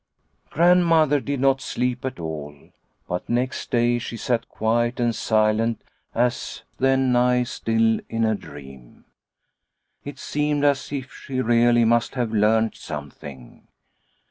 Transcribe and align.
Grandmother 0.49 1.19
did 1.19 1.39
not 1.41 1.61
sleep 1.61 2.03
at 2.05 2.19
all, 2.19 2.71
but 3.07 3.29
next 3.29 3.69
day 3.69 3.99
she 3.99 4.17
sat 4.17 4.49
quiet 4.49 4.99
and 4.99 5.13
silent 5.13 5.83
as 6.15 6.63
thonigh 6.79 7.43
still 7.45 7.99
in 8.09 8.25
a 8.25 8.33
dream; 8.33 9.05
it 10.03 10.17
seemed 10.17 10.63
as 10.65 10.91
if 10.91 11.13
she 11.13 11.39
rea 11.39 11.71
ly 11.71 11.83
must 11.83 12.15
have 12.15 12.31
learnt 12.31 12.75
something. 12.75 13.67